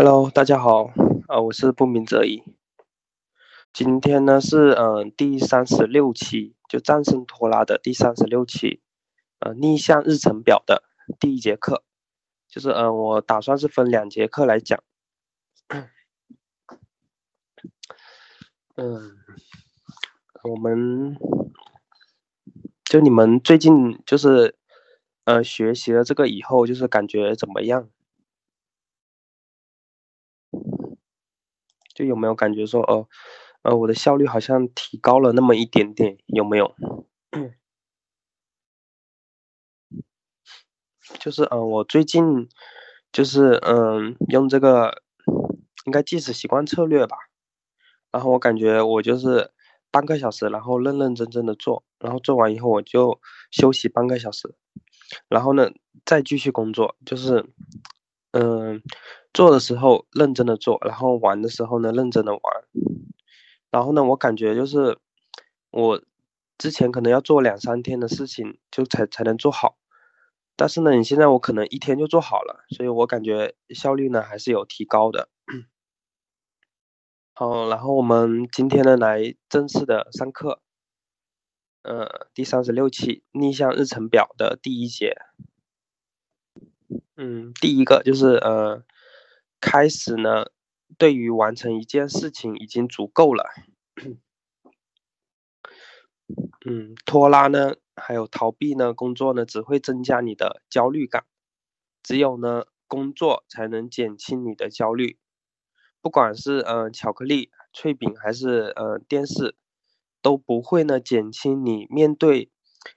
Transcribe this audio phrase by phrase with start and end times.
[0.00, 0.92] Hello，大家好，
[1.26, 2.44] 啊，我是不鸣则已。
[3.72, 8.80] 今天呢是嗯第三十六期，就战胜拖拉的第三十六期，
[9.40, 10.84] 呃逆向日程表的
[11.18, 11.82] 第一节课，
[12.46, 14.80] 就是嗯我打算是分两节课来讲。
[18.76, 19.16] 嗯，
[20.44, 21.16] 我们
[22.84, 24.54] 就你们最近就是
[25.24, 27.88] 呃学习了这个以后，就是感觉怎么样？
[31.98, 33.08] 就有没有感觉说，哦，
[33.62, 36.72] 呃，我的效率好像提高了那么一点点，有没有？
[41.18, 42.48] 就是，嗯，我最近
[43.10, 45.02] 就是，嗯，用这个
[45.86, 47.16] 应该计时习惯策略吧。
[48.12, 49.50] 然后我感觉我就是
[49.90, 54.54] 半个小时，然后认认真真的做，然后做完以后我就休息半个小时，
[55.28, 55.68] 然后呢
[56.06, 57.44] 再继续工作，就是，
[58.30, 58.82] 嗯。
[59.38, 62.42] 做的时候认真的做，然后玩的时候呢认真的玩，
[63.70, 64.98] 然后呢我感觉就是
[65.70, 66.02] 我
[66.58, 69.78] 之前可能要做两三天的事情就才才能做好，
[70.56, 75.28] 但是呢你现在我可能一天就做好了，所以我感觉效率呢还是有提高的。
[77.32, 80.60] 好，然后我们今天呢来正式的上课，
[81.82, 85.14] 呃第三十六期逆向日程表的第一节，
[87.16, 88.82] 嗯第一个就是呃。
[89.60, 90.46] 开始呢，
[90.96, 93.44] 对于完成一件事情已经足够了。
[96.66, 101.24] 嗯，拖拉呢，还有逃避呢，工作呢，只会增加你的焦虑感。
[102.02, 105.18] 只有呢，工作才能减轻你的焦虑。
[106.00, 109.56] 不管是嗯巧克力、脆饼，还是呃电视，
[110.22, 112.50] 都不会呢减轻你面对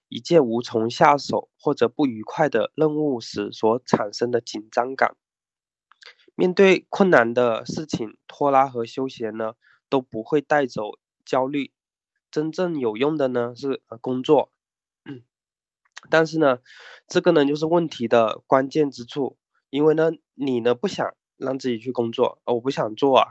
[0.09, 5.16] 一件无从下手或者不愉快的任务时所产生的紧张感。
[6.42, 9.53] 面对困难的事情，拖拉和休闲呢
[9.89, 11.72] 都不会带走焦虑。
[12.31, 14.52] 真正有用的呢是工作，
[16.10, 16.58] 但是呢，
[17.08, 19.38] 这个呢就是问题的关键之处。
[19.70, 23.27] 因为呢，你呢不想让自己去工作，我不想做啊。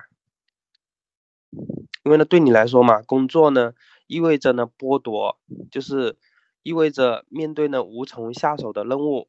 [2.05, 3.73] 因为呢，对你来说嘛，工作呢
[4.07, 5.41] 意味着呢剥夺，
[5.73, 6.17] 就是
[6.63, 9.29] 意味着面对呢无从下手的任务，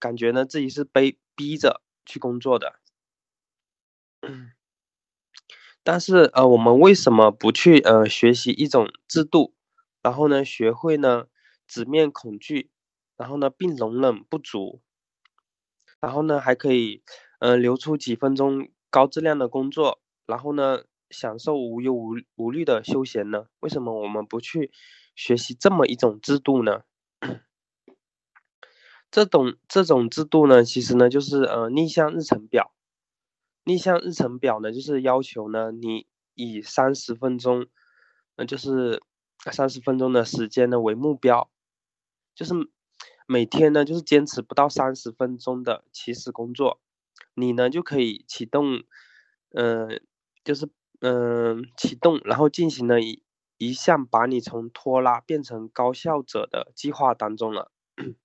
[0.00, 2.80] 感觉呢自己是被逼着去工作的。
[4.30, 4.52] 嗯，
[5.82, 9.54] 但是呃，我们为什么不去呃学习一种制度，
[10.02, 11.26] 然后呢，学会呢
[11.66, 12.70] 直面恐惧，
[13.16, 14.80] 然后呢，并容忍不足，
[16.00, 17.02] 然后呢，还可以
[17.40, 23.46] 呃留出几分钟高质量的工作，然后呢，享受无忧无无虑的休闲呢？
[23.60, 24.70] 为什么我们不去
[25.16, 26.82] 学习这么一种制度呢？
[29.10, 32.72] 这种这种制度呢，其实呢就是呃逆向日程表。
[33.64, 37.66] 逆向日程表呢，就是要求呢，你以三十分钟，
[38.36, 39.02] 呃，就是
[39.52, 41.50] 三十分钟的时间呢为目标，
[42.34, 42.54] 就是
[43.26, 46.80] 每天呢，就是坚持不到三十分钟的起始工作，
[47.34, 48.82] 你呢就可以启动，
[49.50, 50.02] 嗯，
[50.42, 50.68] 就是
[51.00, 53.22] 嗯启动，然后进行了一
[53.58, 57.70] 一项把你从拖拉变成高效者的计划当中了。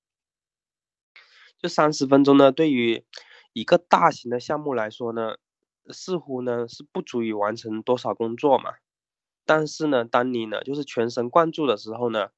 [1.57, 3.05] 就三十分钟呢，对于
[3.55, 5.37] 一个大型的项目来说呢，
[5.89, 8.71] 似乎呢是不足以完成多少工作嘛。
[9.45, 12.31] 但是呢，当你呢就是全神贯注的时候呢，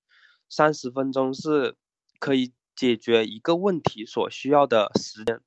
[0.47, 1.75] 三十分钟是
[2.19, 5.41] 可以解决一个问题所需要的时间。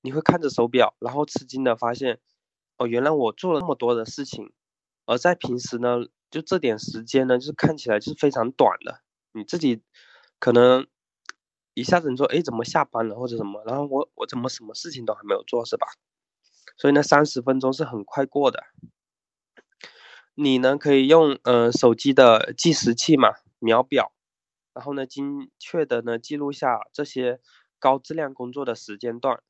[0.00, 2.18] 你会看着手表，然后吃惊的发现，
[2.76, 4.52] 哦，原来我做了那么多的事情。
[5.06, 5.98] 而在平时呢，
[6.32, 9.02] 就这点时间呢，就是看起来就是非常短的。
[9.32, 9.82] 你自己
[10.40, 10.88] 可能。
[11.74, 13.62] 一下子你说，哎，怎么下班了或者什么？
[13.64, 15.86] 然后我我怎么什么事情都还没有做，是吧？
[16.76, 18.64] 所以呢，三十分钟是很快过的。
[20.34, 24.12] 你呢可以用呃手机的计时器嘛，秒表，
[24.74, 27.40] 然后呢精确的呢记录下这些
[27.78, 29.42] 高质量工作的时间段。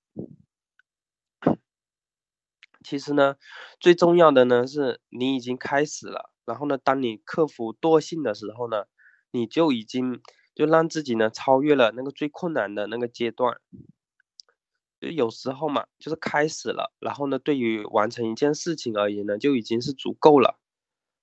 [2.85, 3.37] 其实呢，
[3.79, 8.85] 最重要的呢是你已经开始了，然后呢，当你克服惰性的时候呢，
[9.31, 10.21] 你就已经。
[10.61, 13.59] 就让自己呢超越了那个最困难的那个阶段，
[15.01, 20.61] 就有时候嘛，就是开始了，然后呢，对于完成一件事情而言呢，就已经是足够了。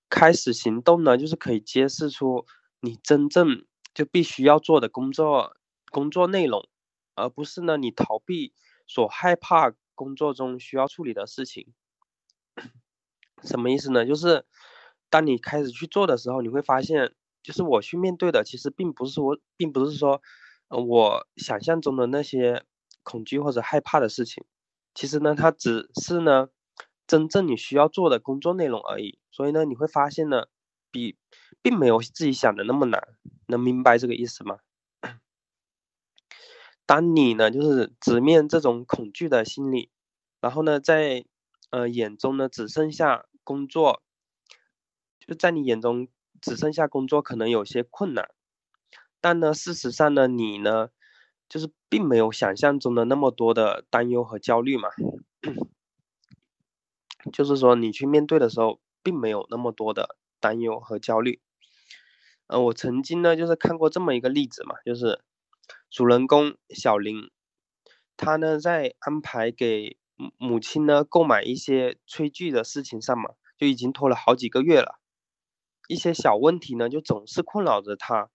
[0.10, 2.48] 开始行动呢，就是可以揭示出
[2.80, 3.64] 你真正
[3.94, 5.56] 就必须要做的工作
[5.92, 6.68] 工作内容，
[7.14, 8.54] 而不是呢你逃避
[8.88, 11.68] 所害怕工作中需要处理的事情。
[13.44, 14.04] 什么意思呢？
[14.04, 14.48] 就是
[15.12, 17.14] 当你开始去做的时候，你会发现。
[17.48, 20.22] 就是我去面对的，其实并不是我，并不是说，
[20.68, 22.66] 呃，我想象中的那些
[23.04, 24.44] 恐惧或者害怕的事情，
[24.94, 26.50] 其实呢，它只是呢
[27.08, 29.18] 真正你需要做的工作内容而已。
[29.32, 30.48] 所以呢，你会发现呢，
[30.92, 31.16] 比
[31.62, 33.02] 并没有自己想的那么难，
[33.46, 34.58] 能明白这个意思吗？
[36.86, 39.90] 当你呢，就是直面这种恐惧的心理，
[40.42, 41.24] 然后呢，在
[41.70, 44.04] 呃眼中呢只剩下工作，
[45.20, 46.10] 就在你眼中
[46.42, 48.30] 只剩下工作，可能有些困难，
[49.20, 50.90] 但呢，事实上呢，你呢，
[51.50, 54.90] 就是并没有想象中的那么多的担忧和焦虑嘛，
[57.34, 61.42] 就是说你去面对的时候，并没有那么多的担忧和焦虑。
[62.48, 65.22] 呃，我曾经呢，就是看过这么一个例子嘛，就是
[65.90, 67.30] 主人公小林，
[68.16, 69.98] 他呢在安排给
[70.38, 75.00] 母亲呢购买一些炊具的事情上嘛，就已经拖了好几个月了，
[75.88, 78.30] 一些小问题呢就总是困扰着他，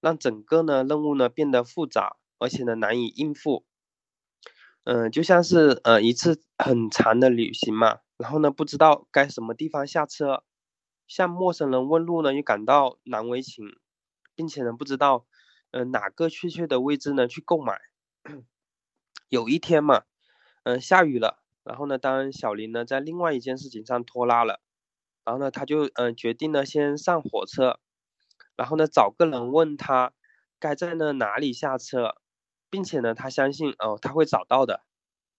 [0.00, 3.64] 让整个呢任务呢变得复杂，而且呢难以应付。
[4.84, 10.44] 嗯，就像是呃一次很长的旅行嘛，然后呢不知道该什么地方下车。
[11.06, 13.64] 向陌生人问路呢，又感到难为情，
[14.34, 15.24] 并且呢，不知道，
[15.70, 17.80] 嗯，哪个确切的位置呢去购买。
[19.30, 20.02] 有一天嘛，
[20.64, 24.60] 嗯，下雨了，然后呢，当小林呢在另外一件事情上拖拉了，
[25.28, 27.78] 然后呢，他就嗯决定呢先上火车，
[28.56, 30.14] 然后呢找个人问他
[30.58, 32.14] 该在呢哪里下车，
[32.70, 34.80] 并且呢他相信哦他会找到的，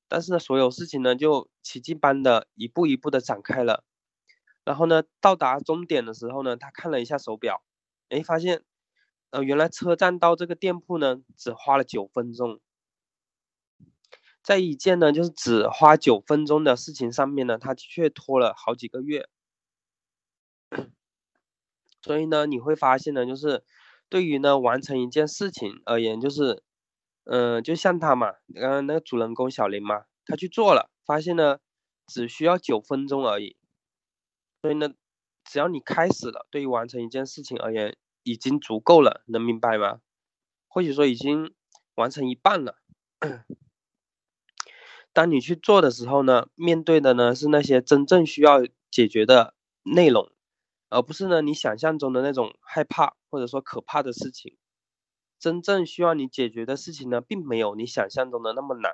[0.07, 3.83] 但是呢所有事情呢就奇迹般的一步一步的展开了。
[4.63, 7.63] 然后呢，到达终点的时候呢，他看了一下手表，
[8.09, 8.61] 哎，发现，
[9.31, 12.59] 呃，原来车站到这个店铺呢，只花了九分钟。
[14.43, 19.27] 在一件呢，就是只花九分钟的事情上面呢，他却拖了好几个月。
[22.01, 23.63] 所以呢，你会发现呢，就是
[24.09, 26.63] 对于呢完成一件事情而言，就是，
[27.25, 31.59] 嗯，就像他嘛，刚刚那个主人公小林嘛，他去做了，发现呢，
[32.07, 33.57] 只需要九分钟而已。
[34.61, 34.89] 所以呢，
[35.43, 39.99] 只要你开始了，对于完成一件事情而言，已经足够了，能明白吗？
[40.67, 41.53] 或许说已经
[41.95, 42.75] 完成一半了。
[45.11, 48.61] 当你去做的时候呢，面对的呢是那些真正需要
[48.91, 50.31] 解决的内容，
[50.89, 54.57] 而不是呢你想象中的那种害怕或者说可怕的事情。
[55.39, 58.93] 真正需要你解决的事情呢，并没有你想象中的那么难，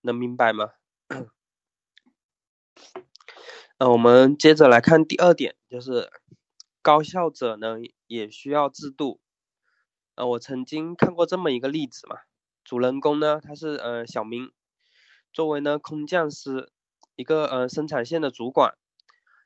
[0.00, 0.70] 能明白吗？
[3.78, 6.10] 呃，我们接着来看第二点，就是
[6.82, 7.76] 高效者呢
[8.08, 9.20] 也需要制度。
[10.16, 12.16] 呃，我曾经看过这么一个例子嘛，
[12.64, 14.50] 主人公呢他是呃小明，
[15.32, 16.72] 作为呢空降师，
[17.14, 18.76] 一个呃生产线的主管，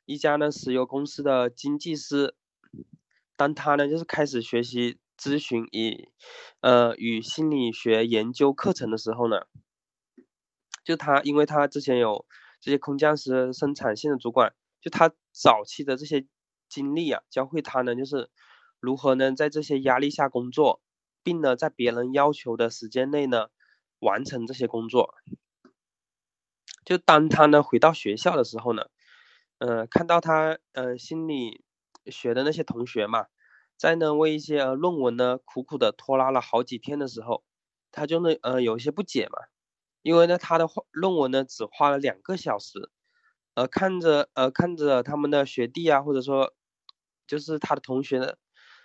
[0.09, 2.35] 一家呢石油公司的经济师。
[3.37, 6.09] 当他呢就是开始学习咨询与
[6.61, 9.43] 呃与心理学研究课程的时候呢，
[10.83, 12.27] 就他因为他之前有。
[12.61, 16.27] 这些空降师生产线的主管，就他早期的这些
[16.69, 18.31] 经历啊，教会他呢，就是
[18.81, 20.83] 如何呢在这些压力下工作，
[21.23, 23.47] 并呢在别人要求的时间内呢
[24.01, 25.15] 完成这些工作。
[26.85, 28.87] 就当他呢回到学校的时候呢，
[29.59, 31.65] 呃，看到他呃心理
[32.07, 33.27] 学的那些同学嘛，
[33.77, 37.43] 在呢为一些呃论文呢苦苦的拖拉了好几天的时候，
[37.91, 39.49] 他就呢呃有一些不解嘛。
[40.03, 42.89] 因为呢，他的论文呢只花了两个小时，
[43.55, 46.55] 呃，看着呃看着他们的学弟啊，或者说
[47.27, 48.35] 就是他的同学呢，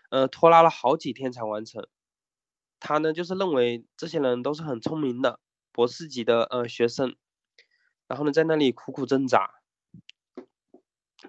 [0.09, 1.88] 呃，拖拉了好几天才完成。
[2.79, 5.39] 他呢就是认为这些人都是很聪明的
[5.71, 7.15] 博士级的呃学生，
[8.07, 9.62] 然后呢在那里苦苦挣扎。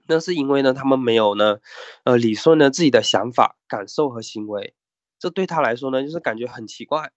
[0.07, 1.59] 那是因为呢他们没有呢
[2.05, 4.75] 呃理顺呢自己的想法、感受和行为，
[5.19, 7.13] 这对他来说呢就是感觉很奇怪。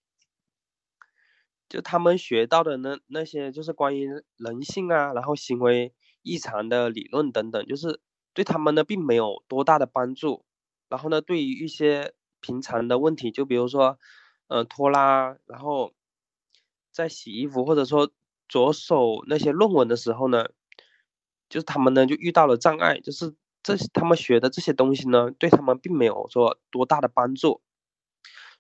[1.69, 4.07] 就他们学到的那那些，就是关于
[4.37, 7.99] 人性啊，然后行为异常的理论等等，就是
[8.33, 10.45] 对他们呢并没有多大的帮助。
[10.87, 13.99] 然后呢，对于一些平常的问题，就比如说，
[14.47, 15.93] 呃，拖拉，然后
[16.93, 18.11] 在洗衣服或者说
[18.47, 20.47] 着手那些论文的时候呢，
[21.49, 27.61] 就是他们呢就遇到了障碍，就是这他们学的这些东西呢，对他们并没有说多大的帮助。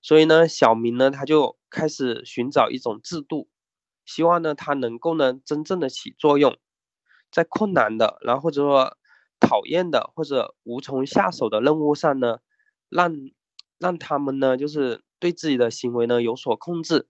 [0.01, 3.49] 所以呢，小明呢，他就开始寻找一种制度，
[4.05, 6.55] 希望呢，他能够呢，真正的起作用，
[7.31, 8.95] 在困难的，然后或者说
[9.39, 12.39] 讨厌的或者无从下手的任务上呢，
[12.89, 13.13] 让
[13.79, 17.07] 让他们呢，就是对自己的行为呢有所控制。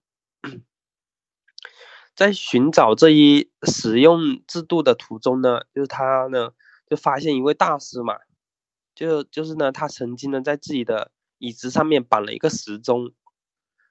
[2.17, 6.51] 在寻找这一使用制度的途中呢，就是他呢，
[6.89, 8.17] 就发现一位大师嘛，
[8.93, 11.11] 就就是呢，他曾经呢，在自己的。
[11.39, 13.11] 椅子上面绑了一个时钟，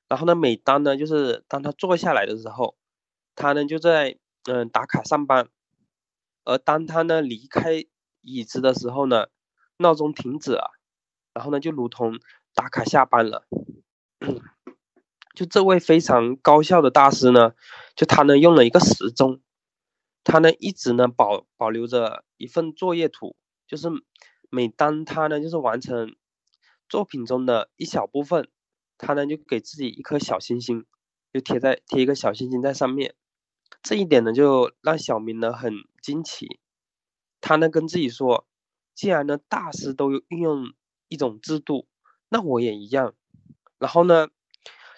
[0.09, 2.77] 然后呢，每当呢，就是当他坐下来的时候，
[3.37, 4.19] 他呢就在
[4.51, 5.49] 嗯打卡上班，
[6.43, 7.85] 而当他呢离开
[8.21, 9.29] 椅子的时候呢，
[9.77, 10.73] 闹钟停止了，
[11.33, 12.19] 然后呢就如同
[12.53, 13.47] 打卡下班了。
[15.37, 17.53] 就这位非常高效的大师呢，
[17.95, 19.43] 就他呢用了一个时钟，
[20.25, 23.37] 他呢一直呢保保留着一份作业图，
[23.69, 23.91] 就是
[24.49, 26.17] 每当他呢就是完成
[26.89, 28.49] 作品中的一小部分，
[28.97, 30.87] 他呢就给自己一颗小星星，
[31.35, 33.15] 就贴在贴一个小星星在上面。
[33.83, 36.59] 这一点呢就让小明呢很惊奇，
[37.43, 38.47] 他呢跟自己说，
[38.95, 40.73] 既然呢大师都运用
[41.09, 41.87] 一种制度，
[42.31, 43.13] 那我也一样。
[43.79, 44.29] 然后呢？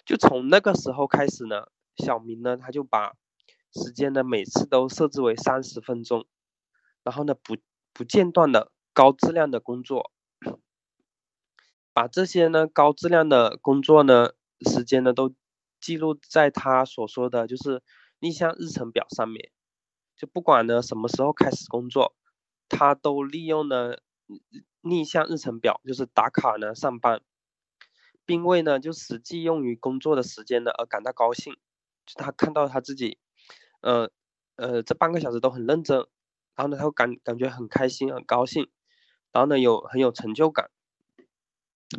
[0.09, 1.67] 就从那个时候开始呢，
[1.99, 3.13] 小明呢他就把
[3.75, 6.27] 时间呢每次都设置为三十分钟，
[7.03, 7.59] 然后呢不
[7.93, 10.11] 不间断的高质量的工作，
[11.93, 14.31] 把这些呢高质量的工作呢
[14.67, 15.35] 时间呢都
[15.79, 17.83] 记录在他所说的就是
[18.19, 19.51] 逆向日程表上面，
[20.17, 22.17] 就不管呢什么时候开始工作，
[22.71, 23.99] 他都利用呢
[24.81, 27.21] 逆向日程表就是打卡呢上班。
[28.29, 31.55] 并为呢，就实际用于工作的时间呢而感到高兴，
[32.05, 33.17] 就他看到他自己，
[33.81, 34.11] 呃，
[34.57, 35.97] 呃，这半个小时都很认真，
[36.55, 38.69] 然后呢，他会感感觉很开心、很高兴，
[39.33, 40.69] 然后呢，有很有成就感，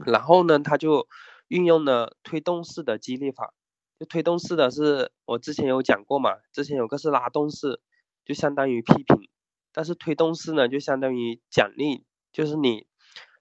[0.06, 1.08] 然后呢，他就
[1.48, 3.56] 运用了推动式的激励法，
[4.00, 7.82] 就推动式的是我之前有讲过嘛，之前有个是拉动式，
[8.24, 9.28] 就相当于批评，
[9.72, 12.86] 但是推动式呢，就相当于奖励，就是你。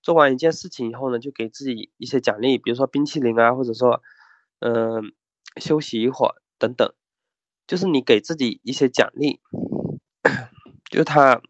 [0.03, 4.03] 做完一件事情以后呢，就给自己一些奖励，比如说冰淇淋啊，或者说，
[4.61, 5.13] 嗯，
[5.57, 6.95] 休息一会儿等等，
[7.67, 9.41] 就是你给自己一些奖励，
[10.91, 11.43] 就他，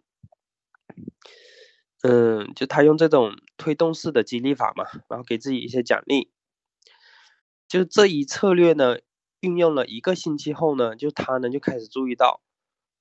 [2.03, 6.31] 嗯，就他用这种推动式的激励法嘛，然后给自己一些奖励，
[7.69, 8.99] 就这一策略呢，
[9.41, 12.41] 运用了一个星期后呢，就他呢就开始注意到，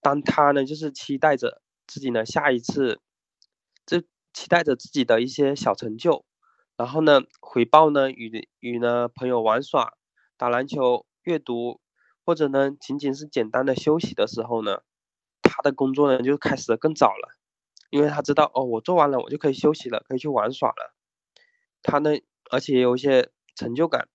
[0.01, 2.99] 当他呢就是期待着自己呢下一次，
[3.85, 4.03] 这。
[4.37, 6.23] 期待着自己的一些小成就，
[6.77, 9.97] 然后呢，回报呢与与呢朋友玩耍、
[10.37, 11.81] 打篮球、阅读，
[12.23, 14.81] 或者呢仅仅是简单的休息的时候呢，
[15.41, 17.35] 他的工作呢就开始的更早了，
[17.89, 20.93] 因为他知道哦，我做完了，我就可以休息了，可以去玩耍了。
[21.81, 22.11] 他呢，
[22.51, 24.07] 而且有一些成就感，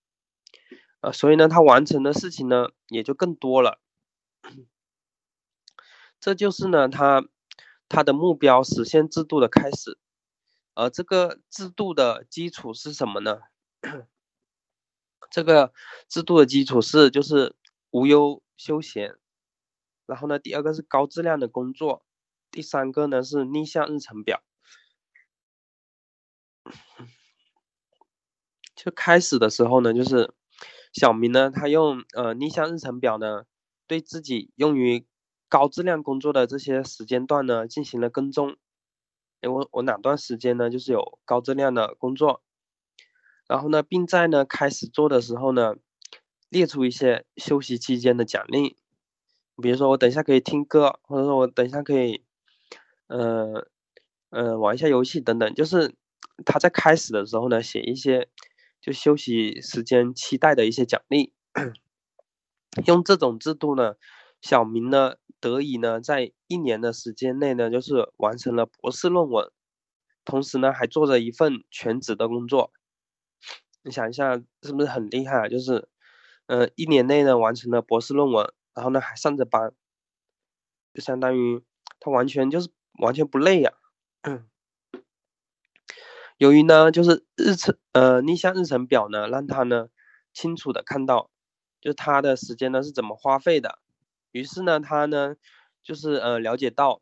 [1.01, 3.81] 呃，所以呢，他完成的事情呢也就更多了。
[6.21, 7.25] 这就是呢他
[7.89, 9.97] 他的目标实现制度的开始。
[10.75, 13.39] 而这个制度的基础是什么呢？
[15.31, 15.73] 这个
[16.07, 17.55] 制度的基础是就是
[17.91, 19.15] 无忧休闲，
[20.05, 22.05] 然后呢，第二个是高质量的工作，
[22.51, 24.43] 第三个呢是逆向日程表。
[28.75, 30.33] 就开始的时候呢，就是
[30.93, 33.45] 小明呢，他用呃逆向日程表呢，
[33.87, 35.05] 对自己用于
[35.47, 38.57] 高质量工作的这些时间段呢进行了跟踪。
[39.47, 42.41] 我我哪段时间呢，就是有高质量的工作，
[43.47, 45.75] 然后呢，并在呢开始做的时候呢，
[46.49, 48.77] 列出一些休息期间的奖励，
[49.61, 52.23] 比如说我等一下可以听歌，或者说我等一下可以，
[53.07, 53.67] 呃，
[54.29, 55.93] 呃，玩一下游戏等等，就是
[56.45, 58.29] 他在开始的时候呢，写一些
[58.81, 61.33] 就休息时间期待的一些奖励，
[62.87, 63.95] 用这种制度呢，
[64.41, 65.15] 小明呢。
[65.43, 69.51] 得以呢，在一年的时间内呢，就是完成了博士论文，
[70.23, 72.71] 同时呢，还做着一份全职的工作。
[73.83, 75.49] 你想一下，是不是很厉害？
[75.49, 75.89] 就是，
[76.47, 79.73] 呃，一年内呢，完成了博士论文，然后呢，还上着班，
[80.93, 81.61] 就相当于
[81.99, 82.69] 他完全就是
[83.01, 83.73] 完全不累呀。
[86.37, 89.89] 由于呢，就是日程，呃，逆向日程表呢，让他呢，
[90.33, 91.29] 清楚的看到，
[91.81, 93.82] 就他的时间呢是怎么花费的。
[94.33, 95.35] 于是呢，他呢，
[95.83, 97.01] 就是呃了解到，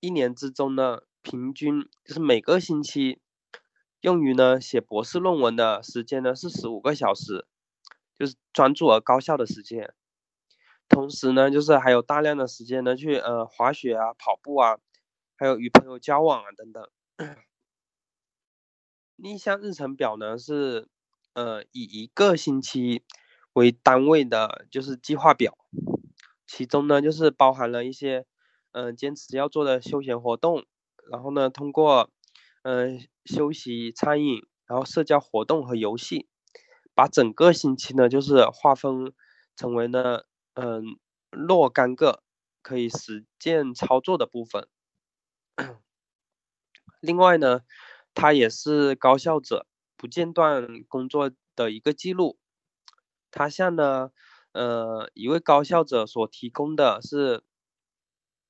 [0.00, 3.20] 一年之中呢，平均就是每个星期，
[4.00, 7.46] 用于呢写博士论文的时间呢是十五个小时，
[8.18, 9.94] 就是专注而高效的时间。
[10.88, 14.78] 同时呢，就是还有大量的时间呢去呃滑雪啊、跑步啊，
[15.36, 16.88] 还有与朋友交往啊等等。
[19.16, 20.88] 逆向日程表呢是
[21.34, 23.04] 呃以一个星期
[23.52, 25.58] 为单位的，就是计划表。
[26.52, 28.26] 其中呢，就是包含了一些，
[28.72, 30.64] 嗯，坚持要做的休闲活动，
[31.08, 32.10] 然后呢，通过，
[32.62, 36.26] 嗯，休息、餐饮，然后社交活动和游戏，
[36.92, 39.12] 把整个星期呢，就是划分
[39.54, 40.22] 成为呢，
[40.54, 40.98] 嗯，
[41.30, 42.24] 若干个
[42.62, 44.66] 可以实践操作的部分。
[47.00, 47.60] 另外呢，
[48.12, 52.40] 它也是高效者不间断工作的一个记录，
[53.30, 54.10] 它像呢。
[54.52, 57.42] 呃，一位高效者所提供的是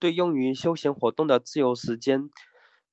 [0.02, 2.30] 对用于休闲活动的自由时间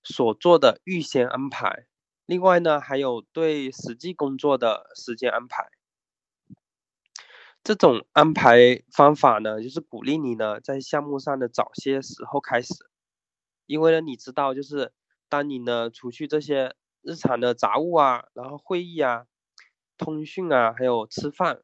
[0.04, 1.88] 所做的预先安排。
[2.26, 5.70] 另外呢，还有对实际工作的时间安排。
[7.64, 12.74] 这种安排方法呢，就是鼓励你呢在项目上的早些时候开始，
[13.66, 14.92] 因为呢，你知道，就是
[15.30, 19.26] 当你呢除去这些日常的杂物啊，然后会议啊、
[19.98, 21.62] 通讯啊，还有吃饭、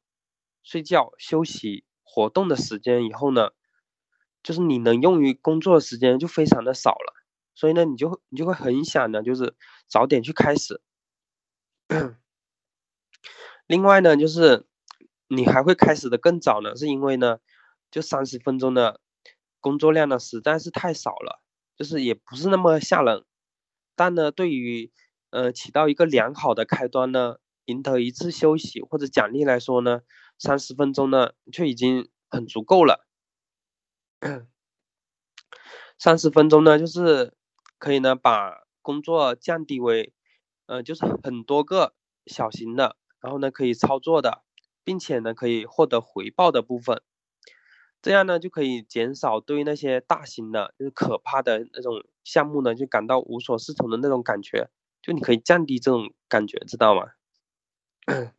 [0.63, 3.51] 睡觉、休息、活动的时间以后呢，
[4.41, 7.13] 就是你能用于工作的时间就非常的少了。
[7.55, 9.55] 所以呢，你就会你就会很想呢，就是
[9.87, 10.81] 早点去开始。
[13.67, 14.65] 另外呢，就是
[15.27, 17.37] 你还会开始的更早呢，是因为呢，
[17.91, 18.99] 就三十分钟的
[19.59, 21.43] 工作量呢实在是太少了，
[21.77, 23.23] 就是也不是那么吓人。
[23.95, 24.91] 但呢，对于
[25.29, 30.01] 呃起到一个良好的开端呢，赢得一次休息或者奖励来说呢，
[30.43, 33.07] 三十分钟呢却已经很足够了。
[35.97, 37.33] 三十分钟呢，就是。
[37.79, 40.13] 可以呢，把工作降低为，
[40.67, 41.93] 呃，就是很多个
[42.25, 44.41] 小型的，然后呢可以操作的，
[44.85, 47.01] 并且呢可以获得回报的部分，
[48.01, 54.69] 这样呢就可以减少对那些大型的，就是可怕的那种项目呢就感到无所适从的那种感觉，
[55.01, 57.07] 就你可以降低这种感觉，知道吗？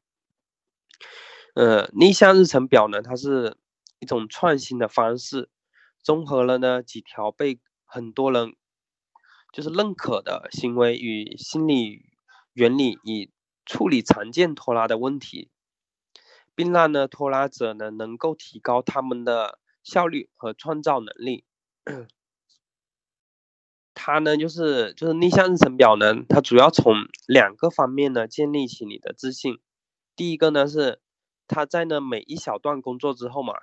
[1.55, 3.57] 呃，逆向日程表呢，它是
[3.99, 5.49] 一种创新的方式，
[6.03, 8.55] 综合了呢几条被很多人。
[9.53, 12.07] 就是认可的行为与心理
[12.55, 13.31] 原理，以
[13.65, 15.49] 处理常见拖拉的问题，
[16.57, 21.45] 并让呢拖拉者呢能够提高他们的效率和创造能力。
[23.95, 29.61] 它呢就是就是逆向日程表呢，它主要从两个方面呢建立起你的自信。
[30.17, 31.01] 第一个呢是
[31.49, 33.55] 他在呢每一小段工作之后嘛，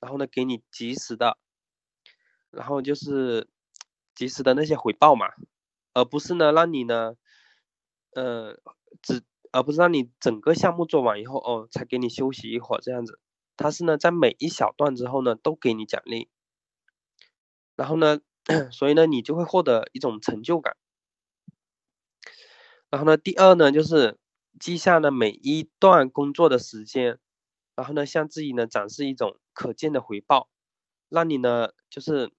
[0.00, 1.38] 然后呢给你及时的，
[2.50, 3.48] 然后就是。
[4.18, 5.26] 及时的那些回报嘛，
[5.92, 7.16] 而不是呢让你呢，
[8.14, 8.58] 呃，
[9.02, 9.22] 只
[9.52, 13.20] 而不是让你整个项目做完以后哦才给你休息一会儿这样子，
[13.58, 16.30] 他是呢在每一小段之后呢都给你奖励，
[17.76, 18.20] 然后呢，
[18.72, 20.78] 所以呢你就会获得一种成就感，
[22.88, 24.18] 然后呢第二呢就是
[24.58, 27.18] 记下呢每一段工作的时间，
[27.76, 30.48] 然后呢向自己呢展示一种可见的回报，
[31.08, 32.32] 让你呢就是。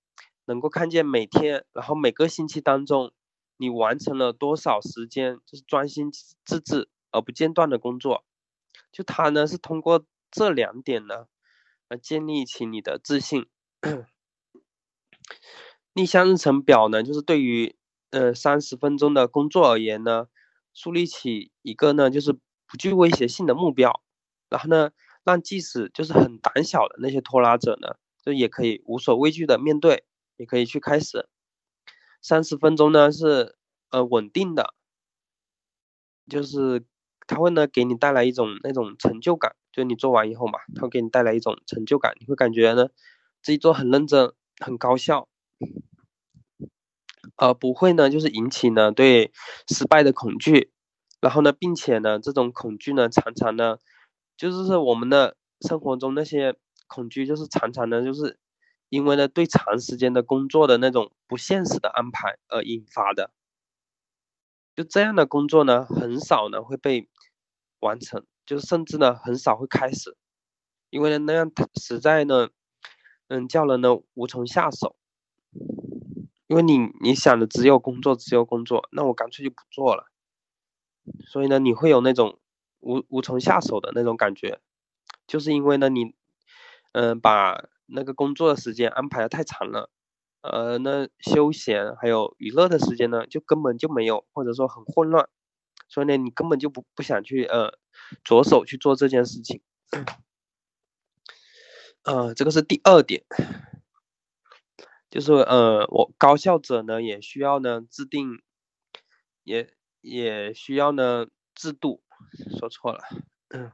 [0.50, 3.12] 能够看见每天，然后每个星期当中，
[3.58, 8.24] 你完成了多少时间，就是专心致志而不间断的工作。
[8.94, 11.26] 就他呢，是通过这两点呢，
[11.90, 13.46] 来建立起你的自信。
[15.92, 17.76] 逆向日程表呢，就是对于
[18.12, 20.28] 呃三十分钟的工作而言呢，
[20.74, 24.02] 树立起一个呢，就是不具威胁性的目标，
[24.48, 24.92] 然后呢，
[25.28, 30.06] 让即使就是很胆小的那些拖拉者呢，就也可以无所畏惧的面对。
[30.40, 31.28] 也可以去开始，
[32.22, 33.56] 三十分钟呢是
[33.90, 34.76] 呃稳定的，
[36.30, 36.86] 就是
[37.26, 42.90] 它会呢给你带来一种那种成就感，就你做完以后嘛，它会给你带来一种成就感，你会感觉呢
[43.42, 45.28] 自己做很认真、很高效，
[47.38, 49.32] 呃不会呢就是引起呢对
[49.68, 50.72] 失败的恐惧，
[51.20, 53.80] 然后呢并且呢这种恐惧呢常常呢
[54.38, 56.56] 就是我们的生活中那些
[56.88, 58.40] 恐惧就是常常的就是。
[58.90, 63.32] 因为呢，对长时间的工作的那种不现实的安排而引发的，
[64.78, 67.10] 就这样的工作呢，很少呢会被
[67.82, 70.16] 完成，就是甚至呢很少会开始，
[70.90, 72.48] 因为呢那样实在呢，
[73.28, 74.96] 嗯，叫人呢无从下手。
[76.48, 80.06] 因为你你想的只有工作，只有工作，那我干脆就不做了。
[81.26, 82.40] 所以呢，你会有那种
[82.80, 84.60] 无无从下手的那种感觉，
[85.28, 86.16] 就是因为呢你，
[86.94, 87.70] 嗯，把。
[87.90, 89.90] 那个工作的时间安排的太长了，
[90.42, 95.30] 呃，那休闲还有娱乐的时间呢，就根本就没有，或者说很混乱，
[95.88, 97.80] 所以呢，你根本就不不想去呃
[98.26, 99.62] 着手去做这件事情，
[102.04, 103.24] 呃，这个是第二点，
[105.10, 108.42] 就是呃，我高效者呢也需要呢制定，
[109.46, 112.02] 也也需要呢制度，
[112.60, 113.04] 说错了，
[113.50, 113.72] 嗯，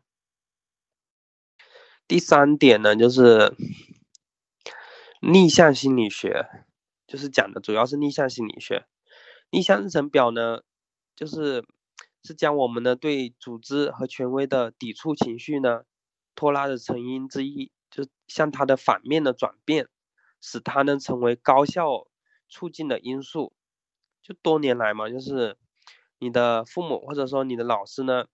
[2.08, 3.56] 第三点呢就是。
[5.26, 6.50] 逆向心理学
[7.08, 8.86] 就是讲的主要是逆向心理学。
[9.52, 10.64] 逆向日程表呢，
[11.16, 11.66] 就是
[12.26, 15.84] 是将我们的对组织和权威的抵触情绪呢，
[16.36, 19.88] 拖拉的成因之一，就向它的反面的转变，
[20.42, 22.06] 使它呢成为高效
[22.50, 23.54] 促进的因素。
[24.22, 25.58] 就多年来嘛，就是
[26.24, 28.26] 你的父母或者说你的老师呢，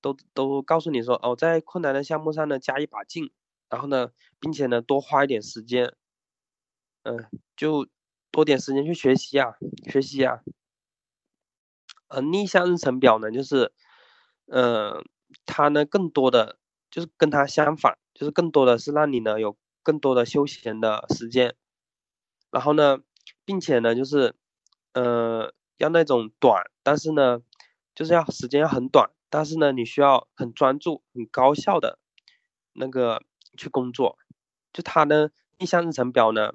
[0.00, 3.32] 都都告诉你说，哦，在困难的项目上呢，加一把劲，
[3.68, 5.94] 然后呢，并且呢，多花一点时间。
[7.04, 7.86] 嗯，就
[8.30, 9.54] 多点时间去学习啊，
[9.90, 10.40] 学习啊。
[12.08, 13.72] 呃逆向日程表呢，就是，
[14.46, 15.04] 嗯，
[15.46, 16.58] 它呢更多的
[16.90, 21.54] 就是跟它相反，就是更多的是让你呢有更多的休闲的时间，
[22.50, 23.00] 然后呢，
[23.44, 24.34] 并且呢就是，
[24.94, 27.40] 呃，要那种短，但是呢，
[27.94, 31.98] 就是要时间要很短，但是呢你需要很专注、很高效的
[32.72, 33.22] 那个
[33.56, 34.18] 去工作，
[34.72, 36.52] 就它呢逆向日程表呢，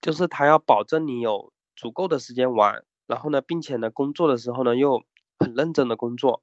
[0.00, 2.84] 就是它要保证你有足够的时间玩。
[3.08, 5.02] 然后呢，并且呢，工作的时候呢，又
[5.38, 6.42] 很认真的工作，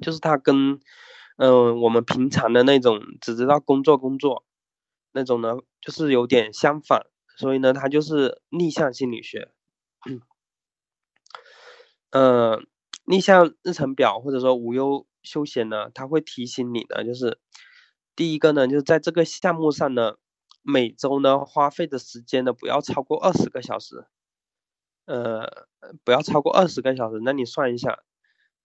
[0.00, 0.80] 就是他跟，
[1.36, 4.46] 嗯，我们平常的那种只知道工作工作，
[5.12, 9.50] 那种呢，就是有点相反，所以呢，它就是逆向心理学，
[12.10, 12.66] 嗯，
[13.04, 17.38] 逆向日程表或者说无忧休闲呢，它会提醒你的，就是
[18.14, 20.16] 第一个呢，就是在这个项目上呢，
[20.62, 24.06] 每周呢花费的时间呢，不要超过二十个小时。
[25.06, 25.68] 呃，
[26.02, 27.20] 不要超过二十个小时。
[27.24, 28.02] 那你算一下，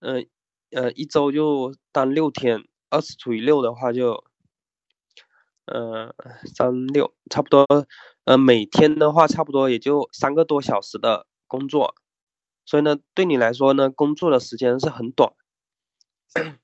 [0.00, 0.26] 嗯，
[0.72, 4.24] 呃，一周就当六天，二十除以六的话就，
[5.66, 6.12] 呃，
[6.56, 7.64] 三六差不多，
[8.24, 11.94] 呃，每天的话差不多也就三个多小时的工作，
[12.64, 15.32] 所以呢，对你来说呢，工作的时间是很短。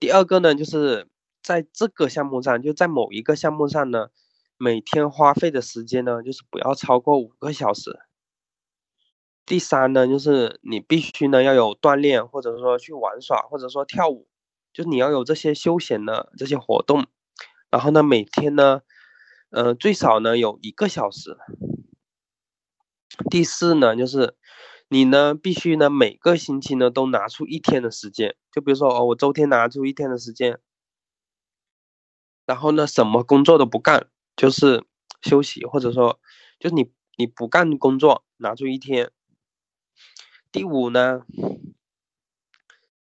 [0.00, 1.08] 第二个呢，就是
[1.42, 4.08] 在这个项目上，就在某一个项目上呢，
[4.56, 7.98] 每天花费的时间呢，就是不要超过五个小时。
[9.46, 14.28] 第三呢，就是你必须呢要有锻炼，或者说去玩耍，或者说跳舞，
[14.72, 17.06] 就是你要有这些休闲的这些活动。
[17.70, 18.82] 然后呢，每天呢，
[19.50, 21.36] 呃，最少呢有一个小时。
[23.30, 24.36] 第四呢，就是
[24.88, 30.60] 你呢必须呢每个星期呢都拿出一天的时间，就比如说哦，我周天拿出一天的时间，
[32.46, 34.84] 然后呢什么工作都不干，就是
[35.22, 36.20] 休息，或者说
[36.60, 39.10] 就是你你不干工作，拿出一天。
[40.52, 41.22] 第五呢，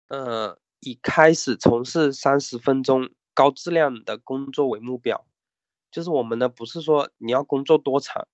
[0.07, 5.26] 呃，以开始从事三十分钟高质量的工作为目标，
[5.97, 8.27] 就是我们呢不是说你要工作多长，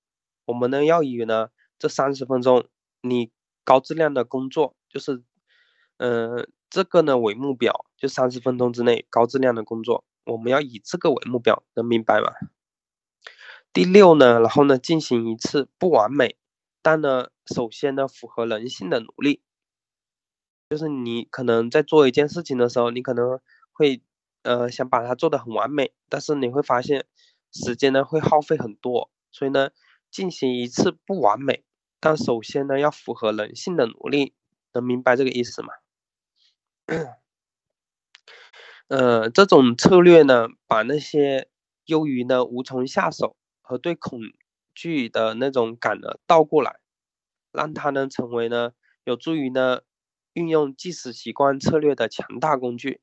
[0.44, 1.48] 我们呢要以呢
[1.80, 2.68] 这三十分钟
[3.02, 3.32] 你
[3.64, 5.24] 高质量的工作，就是，
[5.96, 12.34] 嗯，这个呢为目标，就三十分钟之内高质量的工作，我们要以这个为目标，能明白吗？
[13.72, 16.36] 第六呢，然后呢进行一次不完美。
[16.82, 19.42] 但呢，首先呢，符合人性的努力，
[20.70, 23.40] 就是你可能在做一件事情的时候，你可能
[23.72, 24.02] 会，
[24.42, 27.06] 呃，想把它做得很完美，但是你会发现
[27.54, 29.70] 时间呢会耗费很多，所以呢，
[30.12, 31.64] 进行一次不完美，
[32.00, 34.34] 但首先呢要符合人性的努力，
[34.74, 35.70] 能明白这个意思吗？
[38.90, 41.48] 呃，这种策略呢，把那些
[41.86, 44.20] 优于呢无从下手和对恐
[44.76, 46.80] 惧的那种感呢倒过来，
[47.52, 48.72] 让它呢成为呢
[49.06, 49.82] 有助于呢
[50.34, 53.02] 运用计时习惯策略的强大工具。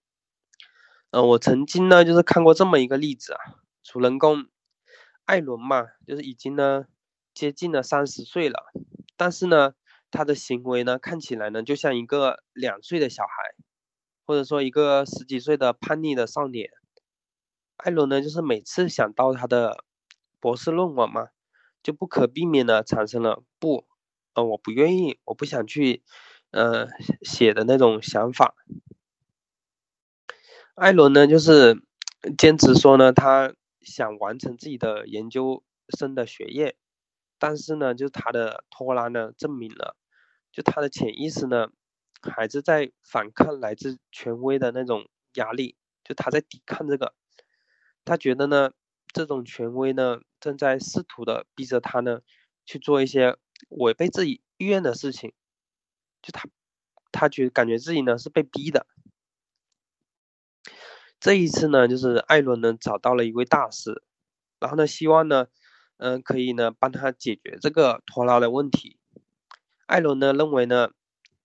[1.13, 3.41] 嗯，我曾经呢就是看过这么一个例子啊，
[3.83, 4.47] 主人公
[5.25, 6.85] 艾伦嘛，就是已经呢
[7.35, 8.73] 接近了三十岁了，
[9.17, 9.75] 但是呢
[10.11, 13.31] 他的行为呢看起来呢就像一个两岁的小孩，
[14.25, 16.71] 或者说一个十几岁的叛逆的少年。
[17.77, 19.85] 艾伦呢就是每次想到他的
[20.39, 21.29] 博士论文嘛。
[21.83, 23.87] 就不可避免的产生了不，
[24.35, 26.03] 呃，我不愿意，我不想去，
[26.51, 26.87] 呃，
[27.23, 28.55] 写的那种想法。
[30.75, 31.83] 艾伦呢，就是
[32.37, 35.63] 坚持说呢，他想完成自己的研究
[35.99, 36.77] 生的学业，
[37.39, 39.97] 但是呢，就他的拖拉呢，证明了，
[40.53, 41.69] 就他的潜意识呢，
[42.23, 47.15] 还是在反抗来自权威的那种压力，就他在抵抗这个，
[48.05, 48.73] 他觉得呢。
[49.13, 52.21] 这种权威呢，正在试图的逼着他呢
[52.65, 53.37] 去做一些
[53.69, 55.33] 违背自己意愿的事情，
[56.23, 56.49] 就他，
[57.11, 58.87] 他觉感觉自己呢是被逼的。
[61.21, 64.03] 这一次呢，就是艾伦呢找到了一位大师，
[64.59, 65.47] 然后呢希望呢，
[65.99, 68.99] 嗯，可以呢帮他解决这个拖拉的问题。
[69.87, 70.91] 艾伦呢认为呢，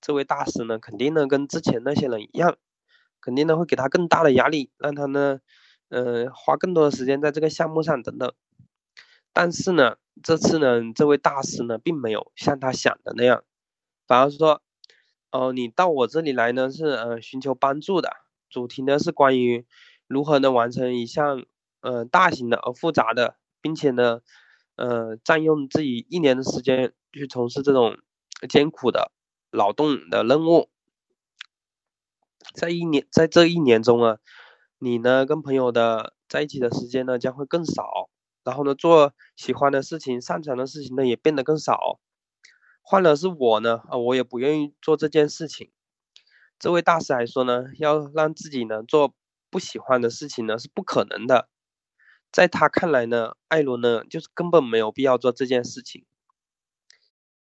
[0.01, 2.57] 这位大师呢肯定呢跟之前那些人一样，
[3.21, 5.39] 肯定呢会给他更大的压力，让他呢。
[5.89, 8.33] 嗯，花更多的时间在这个项目上等等，
[9.31, 13.43] 但是呢，这次呢，这位大师呢，并没有像他想的那样，
[14.07, 14.63] 反而说，
[15.31, 18.09] 哦，你到我这里来呢，是呃寻求帮助的，
[18.55, 19.65] 主题呢是关于
[20.07, 21.45] 如何能完成一项
[21.81, 24.21] 呃大型的而复杂的，并且呢，
[24.77, 27.97] 呃占用自己一年的时间去从事这种
[28.47, 29.11] 艰苦的
[29.51, 30.69] 劳动的任务，
[32.53, 34.19] 在一年在这一年中啊。
[34.79, 38.09] 你呢，跟朋友的在一起的时间呢将会更少，
[38.45, 41.99] 然后呢，做喜欢的事情、擅长的事情呢也变得更少。
[42.81, 45.71] 换了是我呢，啊，我也不愿意做这件事情。
[46.57, 49.13] 这位大师还说呢，要让自己呢做
[49.49, 51.49] 不喜欢的事情呢是不可能的。
[52.31, 56.05] 在他看来呢，艾伦呢就是根本没有必要做这件事情。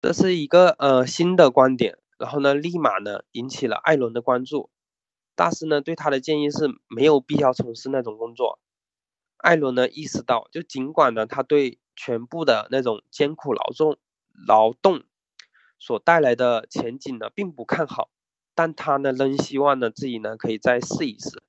[0.02, 4.70] 这是一个呃新的观点，然后呢，立马呢引起了艾伦的关注。
[5.36, 8.60] 大师呢对他的建议是没有必要从事那种工作。
[9.38, 13.98] 艾伦呢意识到，就尽管呢他对全部的那种艰苦劳动
[14.48, 15.04] 劳动
[15.80, 18.10] 所带来的前景呢并不看好。
[18.60, 21.42] 但他呢，仍希望呢自己呢可以再试一试。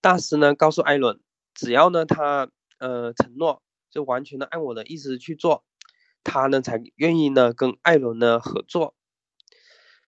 [0.00, 1.20] 大师呢告诉艾伦，
[1.52, 5.62] 只要呢他呃承诺，就完全的按我的意思去做，
[6.22, 8.94] 他呢才愿意呢跟艾伦呢合作。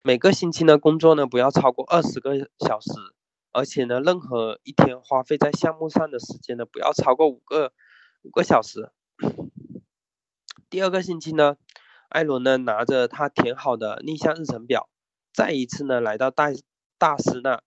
[0.02, 2.94] 每个星期呢工作呢不要超过二十个小时，
[3.52, 7.74] 而且呢任何一天花费在项目上的时间呢不要超过五个
[8.22, 8.94] 五个小时。
[10.70, 11.58] 第二个星期呢，
[12.08, 14.88] 艾伦呢拿着他填好的逆向日程表。
[15.38, 16.48] 再一次呢，来到大
[16.98, 17.62] 大师那，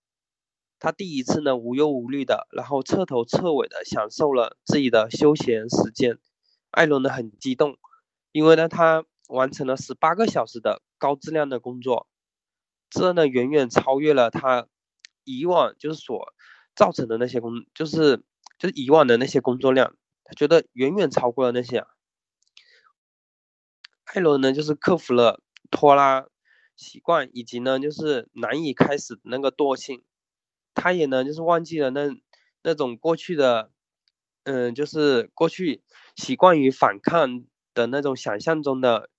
[0.81, 6.19] 他第一次呢无忧无虑的，然后彻头彻尾的享受了自己的休闲时间。
[6.73, 7.79] 艾伦呢很激动，
[8.33, 12.09] 因为呢他完成了十八个小时的高质量的工作，
[12.91, 14.67] 这呢远远超越了他
[15.23, 16.35] 以往就是所
[16.75, 18.25] 造成的那些工，就是
[18.59, 21.87] 就是以往的那些工作量，他觉得远远超过了那些。
[24.07, 26.27] 艾伦呢就是克服了拖拉。
[26.81, 30.03] 习惯以及呢，就是难以开始那个惰性，
[30.75, 32.09] 他也呢，就是忘记了那
[32.63, 33.71] 那种过去的，
[34.45, 35.83] 嗯，就是过去
[36.17, 39.11] 习惯于反抗的那种想象中的，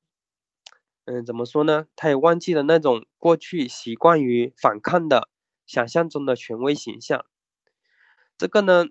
[1.05, 1.85] 嗯，怎么说呢？
[1.95, 5.29] 他也忘记了那种过去习惯于反抗的
[5.67, 7.23] 想象中的权威形象。
[8.39, 8.85] 这个呢，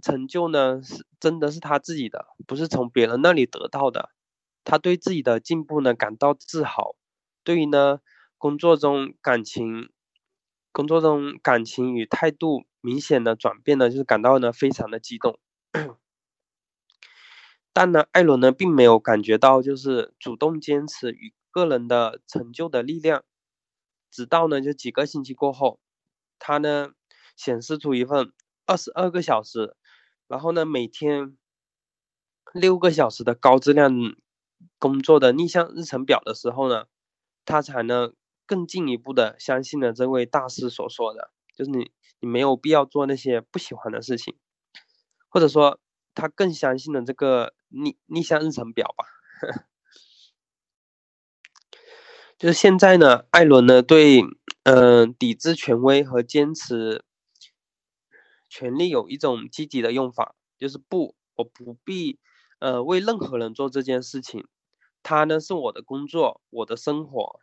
[0.00, 4.10] 成就呢，是真的是他自己的，不是从别人那里得到的。
[4.62, 6.94] 他对自己的进步呢，感到自豪。
[7.44, 8.00] 对于呢，
[8.38, 9.90] 工作中感情，
[10.72, 15.38] 工作中感情与态度明显的转变呢，就是感到呢非常的激动。
[17.74, 23.24] 但呢，艾伦呢并没有感觉到就是主动坚持与个人的成就的力量。
[24.10, 25.80] 直到呢就几个星期过后，
[26.38, 26.92] 他呢
[27.36, 28.32] 显示出一份
[28.64, 29.76] 二十二个小时，
[30.28, 31.36] 然后呢每天
[32.54, 33.92] 六个小时的高质量
[34.78, 36.86] 工作的逆向日程表的时候呢。
[37.44, 38.14] 他才能
[38.46, 44.34] 更进一步的相信了这位大师所说的，就是你，你没有必要做那些不喜欢的事情，
[45.28, 45.78] 或者说
[46.14, 49.04] 他更相信了这个逆逆向日程表吧。
[52.38, 54.22] 就是现在呢，艾伦呢对，
[54.64, 57.04] 嗯，抵制权威和坚持
[58.50, 62.18] 权利有一种积极的用法，就是不，我不必，
[62.58, 64.46] 呃，为任何人做这件事情。
[65.04, 67.38] 他呢是我的工作，我的生活。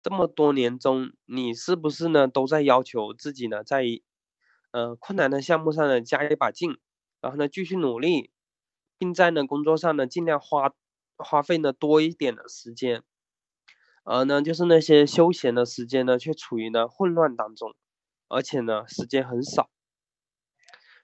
[0.00, 3.84] 这么多年中，你是不是呢都在要求自己呢，在
[4.70, 6.78] 呃困难的项目上呢加一把劲，
[7.20, 8.30] 然后呢继续努力，
[8.96, 10.72] 并在呢工作上呢尽量花
[11.16, 13.02] 花费呢多一点的时间，
[14.04, 17.74] 而呢就是那些休闲的时间呢却处于呢混乱当中，
[18.28, 19.68] 而且呢时间很少，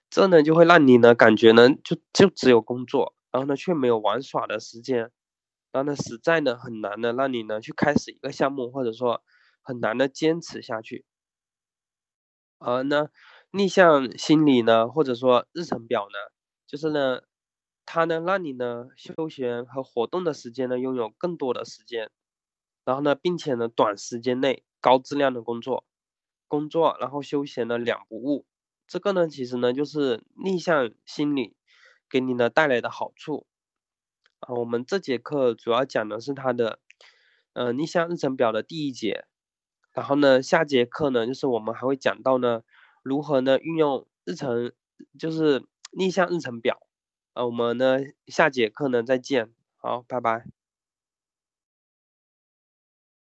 [0.09, 5.11] 这呢就会让你呢感觉呢就就只有工作，然后呢却没有玩耍的时间。
[5.73, 9.23] 然后呢，实在呢很难的让你呢去开始一个项目，或者说
[9.63, 11.03] 很难的坚持下去。
[12.61, 13.09] 而呢，
[13.51, 16.19] 逆向心理呢，或者说日程表呢，
[16.67, 17.21] 就是呢，
[17.85, 22.11] 它呢让你呢休闲和活动的时间呢拥有更多的时间，
[22.85, 25.85] 然后呢，并且呢短时间内高质量的工作，
[26.49, 28.47] 工作然后休闲呢两不误。
[28.87, 31.57] 这个呢其实呢就是逆向心理
[32.11, 33.45] 给你呢带来的好处。
[34.43, 36.81] 啊，我们这节课主要讲的是它的，
[37.53, 39.25] 呃，逆向日程表的第一节。
[39.93, 42.63] 然后呢，下节课呢，就是我们还会讲到呢，
[43.03, 44.73] 如何呢运用日程，
[45.19, 46.81] 就是逆向日程表。
[47.35, 50.62] 啊，我们呢下节课呢再见，好，拜拜。